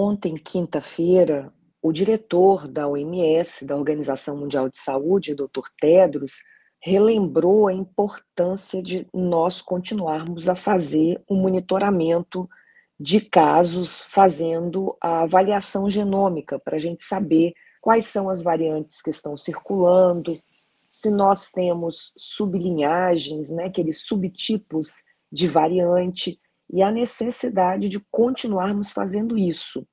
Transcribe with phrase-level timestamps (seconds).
[0.00, 1.52] Ontem, quinta-feira,
[1.82, 5.66] o diretor da OMS, da Organização Mundial de Saúde, Dr.
[5.76, 6.34] Tedros,
[6.80, 12.48] relembrou a importância de nós continuarmos a fazer o um monitoramento
[12.96, 19.10] de casos, fazendo a avaliação genômica, para a gente saber quais são as variantes que
[19.10, 20.38] estão circulando,
[20.92, 25.02] se nós temos sublinhagens, né, aqueles subtipos
[25.32, 26.40] de variante,
[26.70, 29.86] e a necessidade de continuarmos fazendo isso.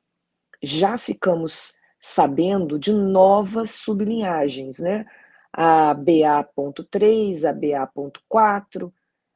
[0.62, 5.06] Já ficamos sabendo de novas sublinhagens, né?
[5.52, 8.92] A BA.3, a BA.4,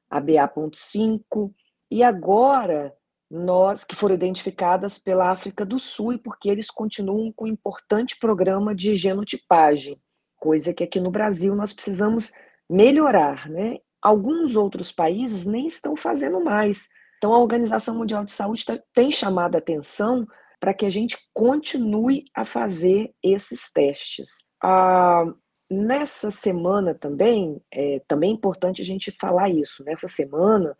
[0.09, 1.51] a BA.5,
[1.89, 2.93] e agora
[3.29, 8.17] nós que foram identificadas pela África do Sul e porque eles continuam com um importante
[8.17, 9.99] programa de genotipagem,
[10.35, 12.31] coisa que aqui no Brasil nós precisamos
[12.69, 13.77] melhorar, né?
[14.01, 16.87] Alguns outros países nem estão fazendo mais.
[17.19, 20.25] Então, a Organização Mundial de Saúde tem chamado a atenção
[20.57, 24.29] para que a gente continue a fazer esses testes.
[24.63, 25.25] Ah,
[25.69, 29.83] nessa semana também, é também é importante a gente falar isso.
[29.83, 30.75] Nessa semana,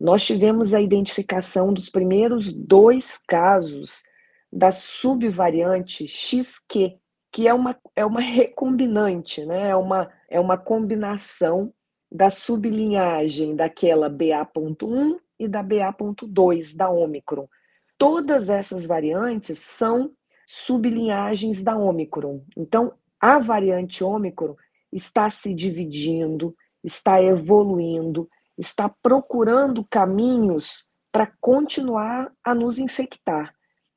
[0.00, 4.04] nós tivemos a identificação dos primeiros dois casos
[4.52, 6.96] da subvariante XQ,
[7.32, 9.70] que é uma, é uma recombinante, né?
[9.70, 11.74] é, uma, é uma combinação
[12.12, 17.48] da sublinhagem daquela BA.1 e da BA.2 da Omicron.
[17.96, 20.12] Todas essas variantes são
[20.46, 22.42] sublinhagens da Omicron.
[22.54, 24.54] Então, a variante Omicron
[24.92, 33.54] está se dividindo, está evoluindo, está procurando caminhos para continuar a nos infectar.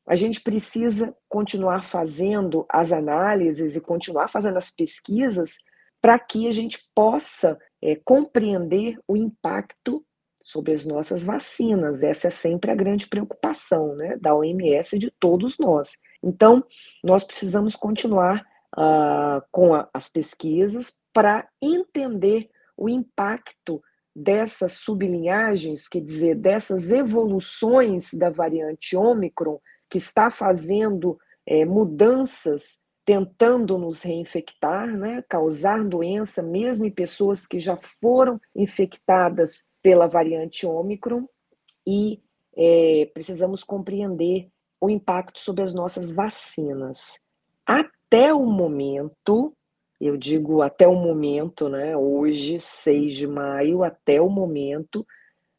[0.07, 5.57] A gente precisa continuar fazendo as análises e continuar fazendo as pesquisas
[6.05, 10.05] para que a gente possa é, compreender o impacto
[10.39, 12.03] sobre as nossas vacinas.
[12.03, 15.97] Essa é sempre a grande preocupação né, da OMS e de todos nós.
[16.21, 16.63] Então,
[17.03, 18.45] nós precisamos continuar
[18.77, 23.81] uh, com a, as pesquisas para entender o impacto
[24.15, 29.59] dessas sublinhagens, quer dizer, dessas evoluções da variante Ômicron,
[29.89, 37.59] que está fazendo é, mudanças, tentando nos reinfectar, né, causar doença, mesmo em pessoas que
[37.59, 41.27] já foram infectadas pela variante Ômicron,
[41.85, 42.19] e
[42.57, 44.49] é, precisamos compreender
[44.81, 47.19] o impacto sobre as nossas vacinas.
[47.63, 49.55] Até o momento,
[50.01, 55.05] eu digo até o momento, né, hoje, 6 de maio, até o momento,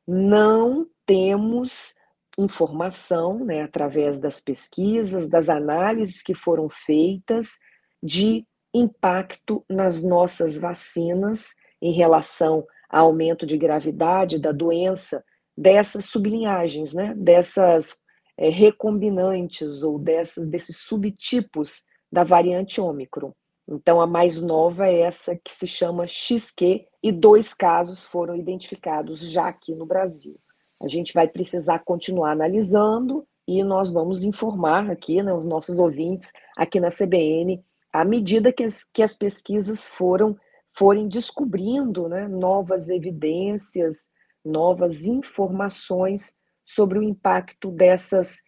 [0.06, 1.94] não temos
[2.38, 7.58] informação, né, através das pesquisas, das análises que foram feitas,
[8.02, 11.48] de impacto nas nossas vacinas
[11.80, 15.24] em relação ao aumento de gravidade da doença
[15.56, 17.96] dessas sublinhagens, né, dessas
[18.36, 21.82] é, recombinantes ou dessas, desses subtipos
[22.12, 23.32] da variante Ômicron.
[23.68, 29.20] Então, a mais nova é essa que se chama XQ, e dois casos foram identificados
[29.20, 30.38] já aqui no Brasil.
[30.82, 36.32] A gente vai precisar continuar analisando e nós vamos informar aqui, né, os nossos ouvintes,
[36.56, 40.36] aqui na CBN, à medida que as, que as pesquisas foram
[40.76, 44.10] forem descobrindo né, novas evidências,
[44.44, 46.34] novas informações
[46.64, 48.44] sobre o impacto dessas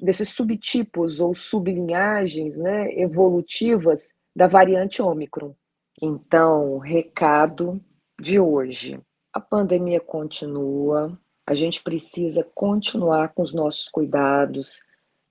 [0.00, 5.52] desses subtipos ou sublinhagens né, evolutivas da variante Ômicron.
[6.00, 7.82] Então, recado
[8.20, 9.00] de hoje:
[9.32, 14.82] a pandemia continua, a gente precisa continuar com os nossos cuidados,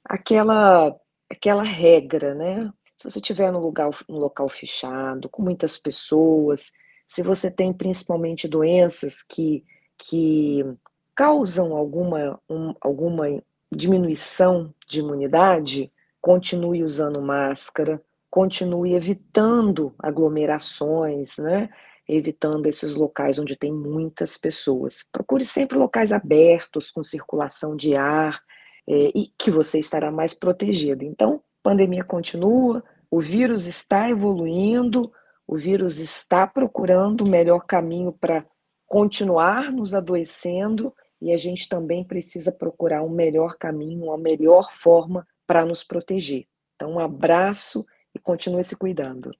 [0.03, 0.95] aquela
[1.29, 2.73] aquela regra, né?
[2.95, 6.73] Se você estiver no lugar no local fechado, com muitas pessoas,
[7.05, 9.63] se você tem principalmente doenças que
[9.95, 10.65] que
[11.13, 13.27] causam alguma um, alguma
[13.71, 21.69] diminuição de imunidade, continue usando máscara, continue evitando aglomerações, né?
[22.07, 25.03] Evitando esses locais onde tem muitas pessoas.
[25.11, 28.41] Procure sempre locais abertos, com circulação de ar,
[28.87, 31.03] é, e que você estará mais protegido.
[31.03, 35.11] Então, pandemia continua, o vírus está evoluindo,
[35.45, 38.45] o vírus está procurando o melhor caminho para
[38.85, 45.27] continuar nos adoecendo e a gente também precisa procurar um melhor caminho, uma melhor forma
[45.45, 46.45] para nos proteger.
[46.75, 49.35] Então, um abraço e continue se cuidando.